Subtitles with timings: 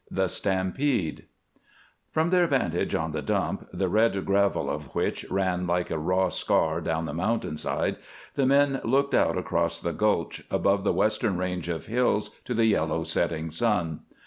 [0.09, 1.25] THE STAMPEDE
[2.09, 6.29] From their vantage on the dump, the red gravel of which ran like a raw
[6.29, 7.97] scar down the mountainside,
[8.33, 12.65] the men looked out across the gulch, above the western range of hills to the
[12.65, 13.99] yellow setting sun.